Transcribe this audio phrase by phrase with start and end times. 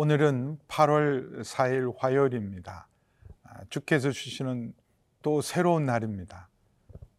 [0.00, 2.86] 오늘은 8월 4일 화요일입니다.
[3.42, 4.72] 아, 주께서 주시는
[5.22, 6.48] 또 새로운 날입니다.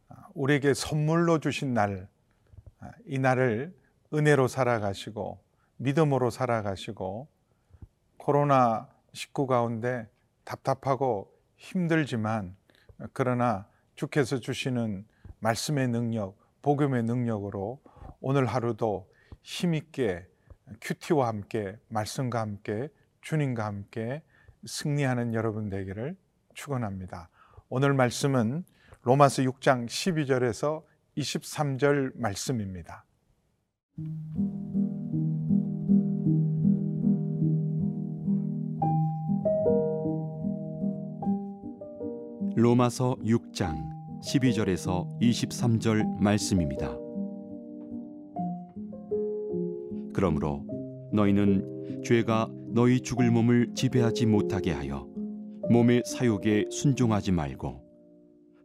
[0.09, 2.07] 아, 우리에게 선물로 주신 날,
[2.79, 3.75] 아, 이 날을
[4.13, 5.39] 은혜로 살아가시고
[5.77, 7.27] 믿음으로 살아가시고
[8.17, 10.07] 코로나 19 가운데
[10.43, 12.55] 답답하고 힘들지만
[13.13, 15.05] 그러나 주께서 주시는
[15.39, 17.81] 말씀의 능력, 복음의 능력으로
[18.19, 19.09] 오늘 하루도
[19.41, 20.27] 힘있게
[20.81, 22.89] 큐티와 함께 말씀과 함께
[23.21, 24.21] 주님과 함께
[24.65, 26.17] 승리하는 여러분 되기를
[26.53, 27.29] 축원합니다.
[27.71, 28.63] 오늘 말씀은
[29.03, 30.81] 로마서 6장 12절에서
[31.15, 33.05] 23절 말씀입니다.
[42.55, 43.77] 로마서 6장
[44.23, 46.97] 12절에서 23절 말씀입니다.
[50.11, 50.65] 그러므로
[51.13, 55.07] 너희는 죄가 너희 죽을 몸을 지배하지 못하게 하여
[55.69, 57.81] 몸의 사욕에 순종하지 말고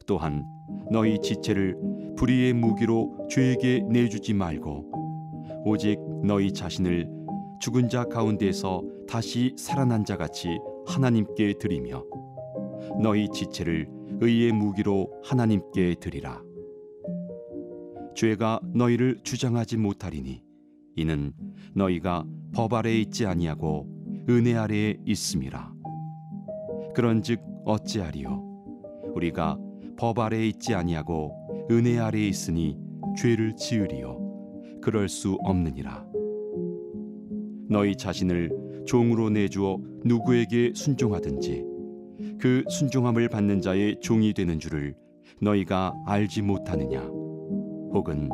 [0.07, 0.45] 또한
[0.91, 1.77] 너희 지체를
[2.17, 4.91] 불의의 무기로 죄에게 내주지 말고
[5.67, 7.09] 오직 너희 자신을
[7.61, 10.49] 죽은 자 가운데서 다시 살아난 자 같이
[10.87, 12.05] 하나님께 드리며
[13.03, 13.87] 너희 지체를
[14.21, 16.43] 의의 무기로 하나님께 드리라.
[18.15, 20.43] 죄가 너희를 주장하지 못하리니
[20.97, 21.33] 이는
[21.75, 23.89] 너희가 법 아래에 있지 아니하고
[24.29, 25.74] 은혜 아래에 있음이라
[26.95, 28.43] 그런즉 어찌하리요?
[29.15, 29.59] 우리가
[29.97, 32.79] 법 아래에 있지 아니하고 은혜 아래에 있으니
[33.17, 34.19] 죄를 지으리요.
[34.81, 36.07] 그럴 수 없느니라.
[37.69, 38.51] 너희 자신을
[38.87, 41.65] 종으로 내주어 누구에게 순종하든지
[42.39, 44.95] 그 순종함을 받는 자의 종이 되는 줄을
[45.41, 47.01] 너희가 알지 못하느냐?
[47.01, 48.29] 혹은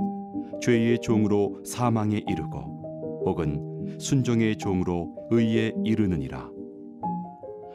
[0.61, 6.51] 죄의 종으로 사망에 이르고 혹은 순종의 종으로 의에 이르느니라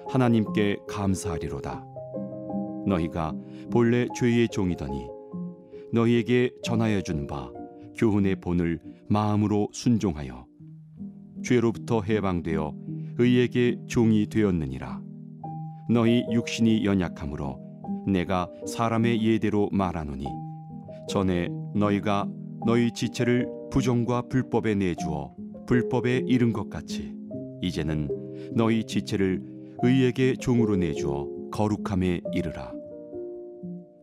[0.07, 1.83] 하나님께 감사하리로다.
[2.87, 3.33] 너희가
[3.71, 5.07] 본래 죄의 종이더니
[5.91, 7.51] 너희에게 전하여 준 바
[7.97, 8.79] 교훈의 본을
[9.09, 10.45] 마음으로 순종하여
[11.43, 12.75] 죄로부터 해방되어
[13.17, 15.01] 의에게 종이 되었느니라.
[15.89, 17.59] 너희 육신이 연약함으로
[18.07, 20.25] 내가 사람의 예대로 말하노니
[21.07, 22.27] 전에 너희가
[22.65, 25.33] 너희 지체를 부정과 불법에 내주어
[25.67, 27.15] 불법에 이른 것 같이
[27.61, 28.09] 이제는
[28.53, 29.41] 너희 지체를
[29.83, 32.73] 의에게 종으로 내주어 거룩함에 이르라.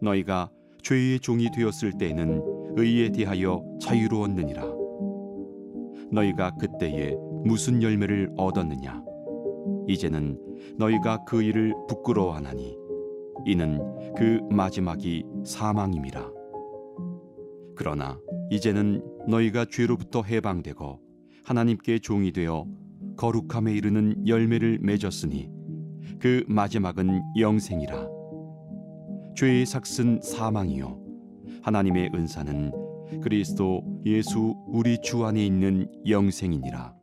[0.00, 0.50] 너희가
[0.82, 2.42] 죄의 종이 되었을 때에는
[2.76, 4.64] 의에 대하여 자유로웠느니라.
[6.10, 9.02] 너희가 그때에 무슨 열매를 얻었느냐?
[9.88, 10.38] 이제는
[10.78, 12.76] 너희가 그 일을 부끄러워하나니
[13.46, 13.78] 이는
[14.16, 16.30] 그 마지막이 사망임이라.
[17.74, 18.18] 그러나
[18.50, 21.00] 이제는 너희가 죄로부터 해방되고
[21.44, 22.66] 하나님께 종이 되어
[23.16, 25.50] 거룩함에 이르는 열매를 맺었으니
[26.20, 28.08] 그 마지막은 영생이라
[29.36, 31.00] 죄의 삭은 사망이요
[31.62, 36.94] 하나님의 은사는 그리스도 예수 우리 주 안에 있는 영생이니라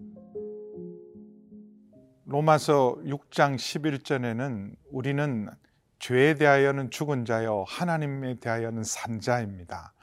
[2.25, 5.49] 로마서 6장 11절에는 우리는
[5.97, 9.93] 죄에 대하여는 죽은 자요 하나님에 대하여는 산 자입니다.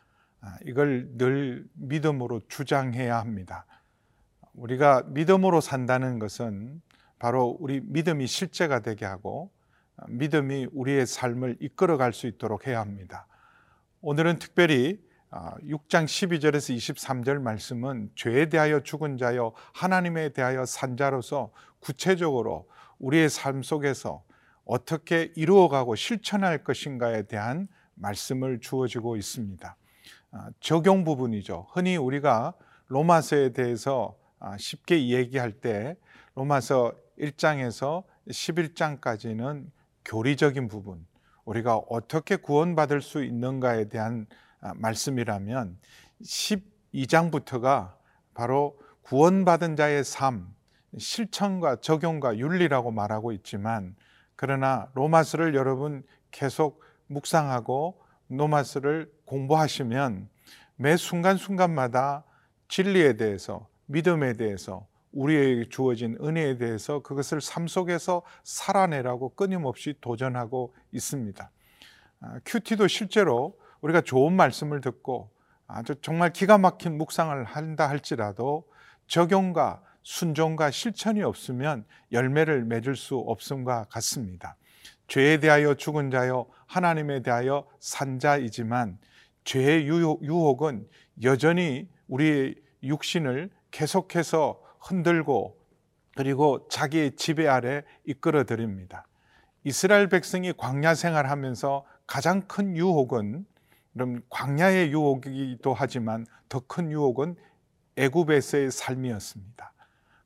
[0.41, 3.65] 아, 이걸 늘 믿음으로 주장해야 합니다.
[4.55, 6.83] 우리가 믿음으로 산다는 것은
[7.19, 9.51] 바로 우리 믿음이 실제가 되게 하고
[9.97, 13.27] 아, 믿음이 우리의 삶을 이끌어 갈 수 있도록 해야 합니다.
[14.03, 15.01] 오늘은 특별히
[15.31, 21.51] 6장 12절에서 23절 말씀은 죄에 대하여 죽은 자여 하나님에 대하여 산 자로서
[21.81, 22.69] 구체적으로
[22.99, 24.23] 우리의 삶 속에서
[24.65, 29.77] 어떻게 이루어가고 실천할 것인가에 대한 말씀을 주어지고 있습니다.
[30.33, 31.67] 아, 적용 부분이죠.
[31.71, 32.55] 흔히 우리가
[32.89, 35.97] 로마서에 대해서 아, 쉽게 얘기할 때
[36.35, 39.71] 로마서 1장에서 11장까지는
[40.05, 41.07] 교리적인 부분,
[41.45, 44.27] 우리가 어떻게 구원받을 수 있는가에 대한
[44.61, 45.79] 아, 말씀이라면
[46.23, 47.95] 12장부터가
[48.35, 50.55] 바로 구원받은 자의 삶,
[50.99, 53.95] 실천과 적용과 윤리라고 말하고 있지만
[54.35, 60.29] 그러나 로마서를 여러분 계속 묵상하고 로마서를 공부하시면
[60.77, 62.25] 매 순간순간마다
[62.69, 71.51] 진리에 대해서 믿음에 대해서 우리에게 주어진 은혜에 대해서 그것을 삶 속에서 살아내라고 끊임없이 도전하고 있습니다.
[72.21, 75.31] 아, 큐티도 실제로 우리가 좋은 말씀을 듣고
[75.67, 78.67] 아주 정말 기가 막힌 묵상을 한다 할지라도
[79.07, 84.57] 적용과 순종과 실천이 없으면 열매를 맺을 수 없음과 같습니다.
[85.09, 88.99] 죄에 대하여 죽은 자여 하나님에 대하여 산 자이지만
[89.45, 90.87] 죄의 유혹은
[91.23, 95.57] 여전히 우리 육신을 계속해서 흔들고
[96.17, 99.07] 그리고 자기의 지배 아래 이끌어 드립니다.
[99.65, 103.45] 이스라엘 백성이 광야 생활하면서 가장 큰 유혹은
[103.93, 107.37] 그럼 광야의 유혹이기도 하지만 더 큰 유혹은
[107.97, 109.73] 애굽에서의 삶이었습니다.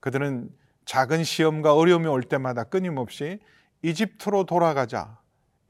[0.00, 0.50] 그들은
[0.84, 3.38] 작은 시험과 어려움이 올 때마다 끊임없이
[3.82, 5.18] 이집트로 돌아가자,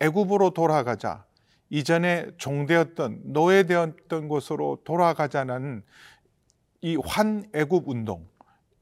[0.00, 1.24] 애굽으로 돌아가자,
[1.68, 5.84] 이전에 종되었던 노예되었던 곳으로 돌아가자는
[6.80, 8.26] 이 환애굽 운동,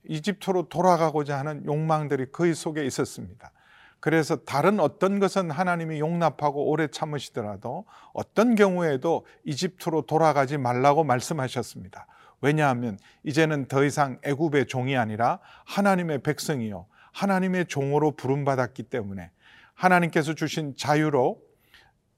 [0.08, 3.52] 이집트로 돌아가고자 하는 욕망들이 그의 속에 있었습니다.
[4.00, 12.06] 그래서 다른 어떤 것은 하나님이 용납하고 오래 참으시더라도 어떤 경우에도 이집트로 돌아가지 말라고 말씀하셨습니다.
[12.40, 19.31] 왜냐하면 이제는 더 이상 애굽의 종이 아니라 하나님의 백성이요 하나님의 종으로 부름받았기 때문에
[19.75, 21.40] 하나님께서 주신 자유로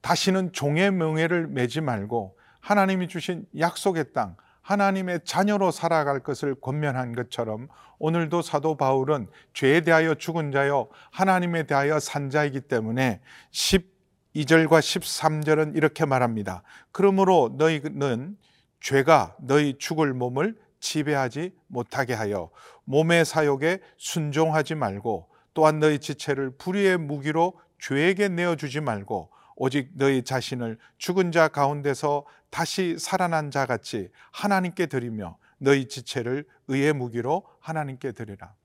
[0.01, 7.67] 다시는 종의 명예를 매지 말고 하나님이 주신 약속의 땅 하나님의 자녀로 살아갈 것을 권면한 것처럼
[7.99, 13.21] 오늘도 사도 바울은 죄에 대하여 죽은 자요 하나님에 대하여 산 자이기 때문에
[13.51, 16.63] 12절과 13절은 이렇게 말합니다.
[16.91, 18.37] 그러므로 너희는
[18.79, 22.49] 죄가 너희 죽을 몸을 지배하지 못하게 하여
[22.85, 29.29] 몸의 사욕에 순종하지 말고 또한 너희 지체를 불의의 무기로 죄에게 내어주지 말고
[29.63, 36.93] 오직 너희 자신을 죽은 자 가운데서 다시 살아난 자 같이 하나님께 드리며 너희 지체를 의의
[36.93, 38.55] 무기로 하나님께 드리라.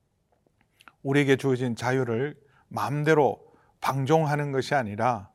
[1.03, 2.35] 우리에게 주어진 자유를
[2.69, 3.39] 마음대로
[3.83, 5.29] 방종하는 것이 아니라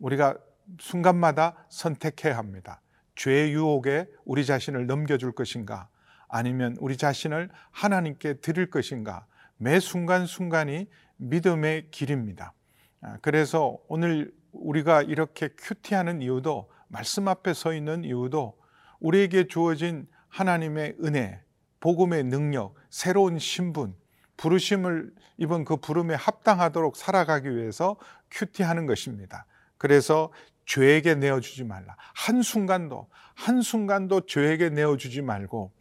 [0.00, 0.36] 우리가
[0.78, 2.82] 순간마다 선택해야 합니다.
[3.14, 5.88] 죄의 유혹에 우리 자신을 넘겨줄 것인가?
[6.28, 9.24] 아니면 우리 자신을 하나님께 드릴 것인가?
[9.56, 12.52] 매 순간순간이 믿음의 길입니다.
[13.00, 18.56] 아, 그래서 오늘 우리가 이렇게 큐티하는 이유도 말씀 앞에 서 있는 이유도
[19.00, 21.42] 우리에게 주어진 하나님의 은혜,
[21.80, 23.94] 복음의 능력, 새로운 신분,
[24.36, 27.96] 부르심을 입은 그 부름에 합당하도록 살아가기 위해서
[28.30, 29.46] 큐티하는 것입니다.
[29.78, 30.32] 그래서
[30.66, 31.96] 죄에게 내어주지 말라.
[32.14, 35.72] 한순간도, 한순간도 죄에게 내어주지 말고,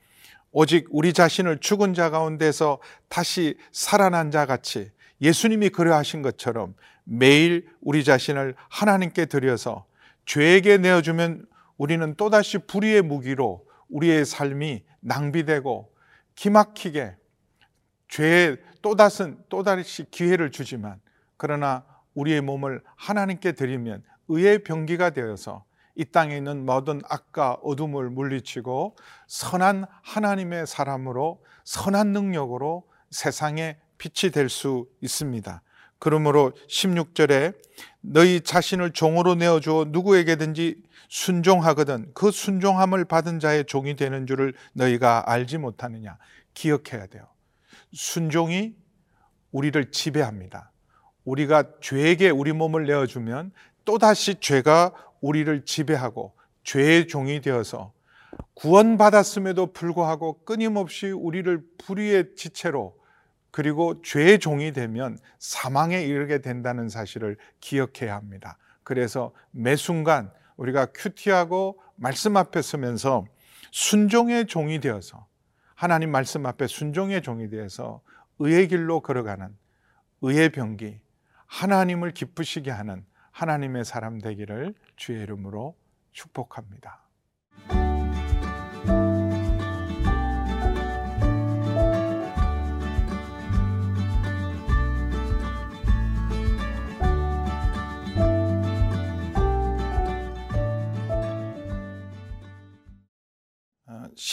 [0.51, 2.79] 오직 우리 자신을 죽은 자 가운데서
[3.09, 4.89] 다시 살아난 자 같이
[5.21, 9.85] 예수님이 그려하신 것처럼 매일 우리 자신을 하나님께 드려서
[10.25, 11.45] 죄에게 내어주면
[11.77, 15.93] 우리는 또다시 불의의 무기로 우리의 삶이 낭비되고
[16.35, 17.15] 기막히게
[18.07, 20.99] 죄에 또다시, 또다시 기회를 주지만
[21.37, 25.65] 그러나 우리의 몸을 하나님께 드리면 의의 병기가 되어서
[25.95, 28.97] 이 땅에 있는 모든 악과 어둠을 물리치고
[29.27, 35.61] 선한 하나님의 사람으로 선한 능력으로 세상에 빛이 될 수 있습니다.
[35.99, 37.55] 그러므로 16절에
[38.01, 45.23] 너희 자신을 종으로 내어 주어 누구에게든지 순종하거든 그 순종함을 받은 자의 종이 되는 줄을 너희가
[45.31, 46.17] 알지 못하느냐
[46.53, 47.27] 기억해야 돼요.
[47.93, 48.75] 순종이
[49.51, 50.71] 우리를 지배합니다.
[51.23, 53.51] 우리가 죄에게 우리 몸을 내어 주면
[53.85, 57.93] 또다시 죄가 우리를 지배하고 죄의 종이 되어서
[58.55, 62.95] 구원받았음에도 불구하고 끊임없이 우리를 불의의 지체로
[63.55, 68.57] 그리고 죄의 종이 되면 사망에 이르게 된다는 사실을 기억해야 합니다.
[68.83, 73.23] 그래서 매 순간 우리가 큐티하고 말씀 앞에 서면서
[73.71, 75.25] 순종의 종이 되어서
[75.73, 78.01] 하나님 말씀 앞에 순종의 종이 되어서
[78.39, 79.55] 의의 길로 걸어가는
[80.19, 80.99] 의의 병기,
[81.45, 85.77] 하나님을 기쁘시게 하는 하나님의 사람 되기를 주의 이름으로
[86.11, 87.05] 축복합니다.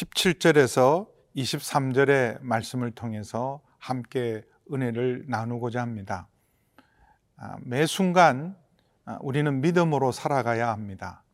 [0.03, 4.43] 17절에서 23절의 말씀을 통해서 함께
[4.73, 6.29] 은혜를 나누고자 합니다.
[7.37, 8.57] 아, 매 순간
[9.05, 11.25] 아, 우리는 믿음으로 살아가야 합니다.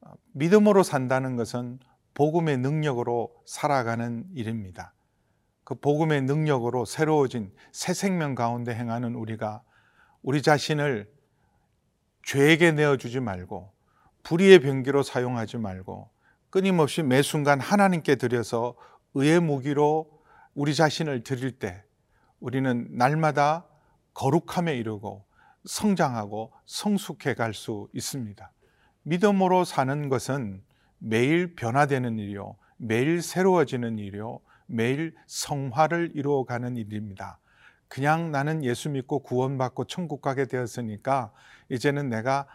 [0.00, 1.78] 아, 믿음으로 산다는 것은
[2.14, 4.94] 복음의 능력으로 살아가는 일입니다.
[5.64, 9.62] 그 복음의 능력으로 새로워진 새 생명 가운데 행하는 우리가
[10.22, 11.12] 우리 자신을
[12.22, 13.72] 죄에게 내어주지 말고
[14.22, 16.13] 불의의 병기로 사용하지 말고
[16.54, 18.76] 끊임없이 매 순간 하나님께 드려서
[19.14, 20.08] 의의 무기로
[20.54, 21.82] 우리 자신을 드릴 때
[22.38, 23.66] 우리는 날마다
[24.12, 25.24] 거룩함에 이르고
[25.64, 28.52] 성장하고 성숙해 갈 수 있습니다.
[29.02, 30.62] 믿음으로 사는 것은
[30.98, 32.54] 매일 변화되는 일이요.
[32.76, 34.38] 매일 새로워지는 일이요.
[34.66, 37.40] 매일 성화를 이루어가는 일입니다.
[37.88, 41.32] 그냥 나는 예수 믿고 구원받고 천국 가게 되었으니까
[41.68, 42.46] 이제는 내가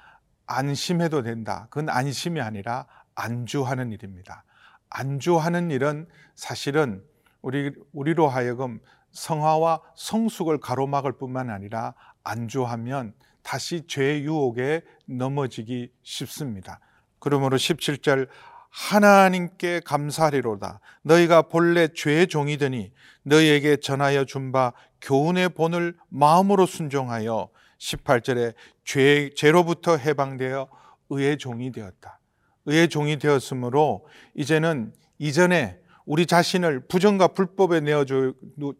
[0.45, 1.67] 안심해도 된다.
[1.69, 2.87] 그건 안심이 아니라
[3.19, 4.43] 안주하는 일입니다.
[4.89, 7.03] 안주하는 일은 사실은
[7.41, 8.79] 우리 우리로 하여금
[9.11, 16.79] 성화와 성숙을 가로막을 뿐만 아니라 안주하면 다시 죄의 유혹에 넘어지기 쉽습니다.
[17.19, 18.27] 그러므로 17절
[18.69, 20.79] 하나님께 감사하리로다.
[21.01, 22.91] 너희가 본래 죄의 종이더니
[23.23, 27.49] 너희에게 전하여 준 바 교훈의 본을 마음으로 순종하여
[27.79, 30.67] 18절에 죄, 죄로부터 해방되어
[31.09, 32.18] 의의 종이 되었다.
[32.65, 38.05] 의의 종이 되었으므로 이제는 이전에 우리 자신을 부정과 불법에 내어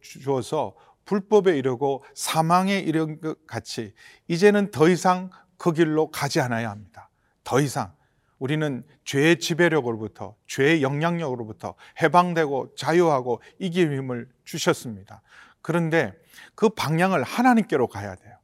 [0.01, 3.93] 주어서 불법에 이르고 사망에 이른 것 같이
[4.27, 7.09] 이제는 더 이상 그 길로 가지 않아야 합니다.
[7.43, 7.91] 더 이상
[8.37, 15.21] 우리는 죄의 지배력으로부터 죄의 영향력으로부터 해방되고 자유하고 이길 힘을 주셨습니다.
[15.61, 16.13] 그런데
[16.55, 18.35] 그 방향을 하나님께로 가야 돼요.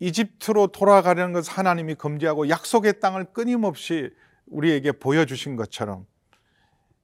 [0.00, 4.10] 이집트로 돌아가려는 것을 하나님이 금지하고 약속의 땅을 끊임없이
[4.50, 6.06] 우리에게 보여주신 것처럼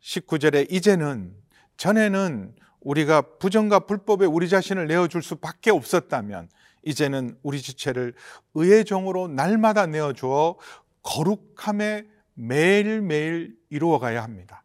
[0.00, 1.34] 19절에 이제는
[1.76, 6.48] 전에는 우리가 부정과 불법에 우리 자신을 내어줄 수밖에 없었다면
[6.84, 8.14] 이제는 우리 지체를
[8.54, 10.58] 의의 종으로 날마다 내어주어
[11.02, 14.64] 거룩함에 매일매일 이루어가야 합니다.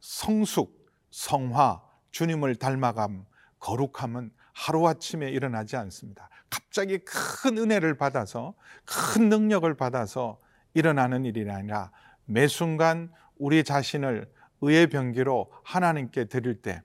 [0.00, 3.24] 성숙, 성화, 주님을 닮아감,
[3.58, 6.28] 거룩함은 하루아침에 일어나지 않습니다.
[6.50, 8.54] 갑자기 큰 은혜를 받아서
[8.84, 10.38] 큰 능력을 받아서
[10.76, 11.90] 일어나는 일이 아니라
[12.26, 14.28] 매 순간 우리 자신을
[14.60, 16.82] 의의 병기로 하나님께 드릴 때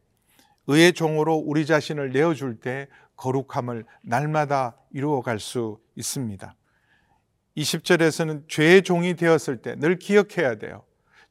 [0.67, 6.55] 의의 종으로 우리 자신을 내어줄 때 거룩함을 날마다 이루어갈 수 있습니다.
[7.57, 10.85] 20절에서는 죄의 종이 되었을 때 늘 기억해야 돼요.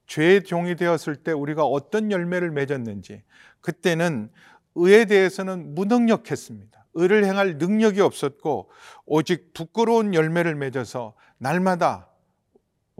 [0.07, 3.23] 죄의 종이 되었을 때 우리가 어떤 열매를 맺었는지
[3.63, 4.31] 그때는
[4.75, 6.85] 의에 대해서는 무능력했습니다.
[6.93, 8.71] 의를 행할 능력이 없었고
[9.07, 12.10] 오직 부끄러운 열매를 맺어서 날마다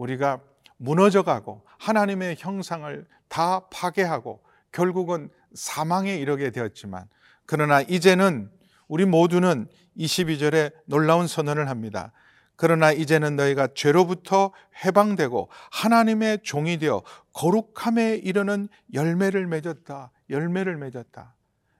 [0.01, 0.41] 우리가
[0.77, 4.41] 무너져가고 하나님의 형상을 다 파괴하고
[4.71, 7.07] 결국은 사망에 이르게 되었지만
[7.45, 8.49] 그러나 이제는
[8.87, 9.67] 우리 모두는
[9.97, 12.11] 22절에 놀라운 선언을 합니다.
[12.55, 14.51] 그러나 이제는 너희가 죄로부터
[14.83, 17.01] 해방되고 하나님의 종이 되어
[17.33, 20.11] 거룩함에 이르는 열매를 맺었다.
[20.29, 21.35] 열매를 맺었다.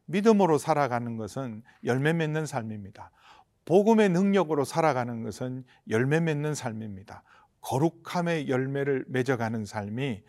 [0.06, 3.12] 믿음으로 살아가는 것은 열매 맺는 삶입니다.
[3.66, 7.24] 복음의 능력으로 살아가는 것은 열매 맺는 삶입니다.
[7.62, 10.24] 거룩함의 열매를 맺어가는 삶이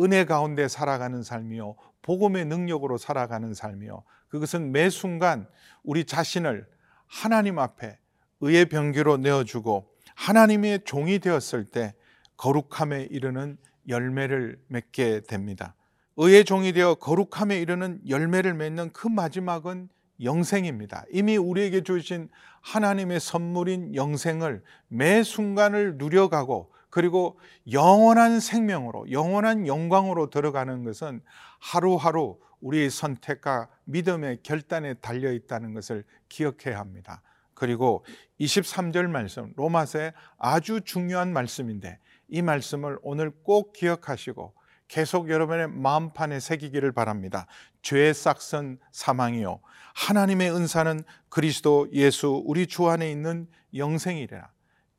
[0.00, 1.76] 은혜 가운데 살아가는 삶이요.
[2.02, 4.02] 복음의 능력으로 살아가는 삶이요.
[4.28, 5.48] 그것은 매 순간
[5.82, 6.66] 우리 자신을
[7.06, 7.98] 하나님 앞에
[8.40, 11.94] 의의 병기로 내어주고 하나님의 종이 되었을 때
[12.36, 13.56] 거룩함에 이르는
[13.88, 15.74] 열매를 맺게 됩니다.
[16.16, 19.88] 의의 종이 되어 거룩함에 이르는 열매를 맺는 그 마지막은
[20.22, 21.04] 영생입니다.
[21.12, 22.28] 이미 우리에게 주신
[22.60, 27.38] 하나님의 선물인 영생을 매 순간을 누려가고 그리고
[27.70, 31.20] 영원한 생명으로, 영원한 영광으로 들어가는 것은
[31.60, 37.22] 하루하루 우리의 선택과 믿음의 결단에 달려 있다는 것을 기억해야 합니다.
[37.54, 38.04] 그리고
[38.40, 44.54] 23절 말씀, 로마서의 아주 중요한 말씀인데 이 말씀을 오늘 꼭 기억하시고
[44.88, 47.46] 계속 여러분의 마음판에 새기기를 바랍니다.
[47.82, 49.60] 죄의 싹선 사망이요.
[49.94, 54.50] 하나님의 은사는 그리스도 예수 우리 주 안에 있는 영생이라.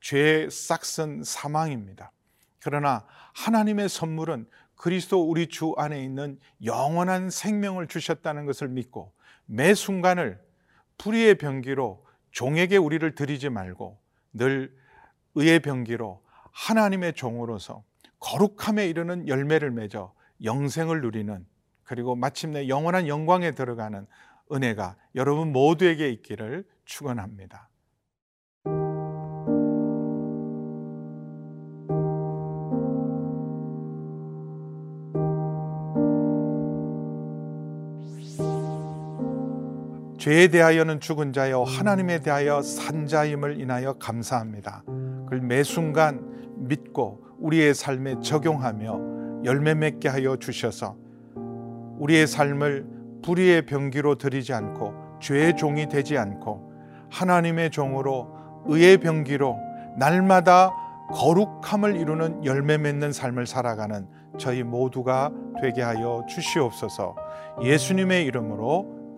[0.02, 2.12] 죄의 싹선 사망입니다.
[2.60, 9.14] 그러나 하나님의 선물은 그리스도 우리 주 안에 있는 영원한 생명을 주셨다는 것을 믿고
[9.46, 10.40] 매 순간을
[10.98, 14.00] 불의의 병기로 종에게 우리를 드리지 말고
[14.34, 14.76] 늘
[15.36, 17.84] 의의 병기로 하나님의 종으로서
[18.20, 20.14] 거룩함에 이르는 열매를 맺어
[20.44, 21.46] 영생을 누리는
[21.84, 24.06] 그리고 마침내 영원한 영광에 들어가는
[24.52, 27.69] 은혜가 여러분 모두에게 있기를 축원합니다.
[40.20, 44.84] 죄에 대하여는 죽은 자여 하나님에 대하여 산 자임을 인하여 감사합니다.
[45.24, 46.20] 그걸 매 순간
[46.58, 50.98] 믿고 우리의 삶에 적용하며 열매 맺게 하여 주셔서
[52.00, 52.86] 우리의 삶을
[53.24, 56.70] 불의의 병기로 들이지 않고 죄의 종이 되지 않고
[57.10, 58.28] 하나님의 종으로
[58.66, 59.58] 의의 병기로
[59.98, 60.72] 날마다
[61.14, 64.06] 거룩함을 이루는 열매 맺는 삶을 살아가는
[64.38, 67.16] 저희 모두가 되게 하여 주시옵소서
[67.64, 68.99] 예수님의 이름으로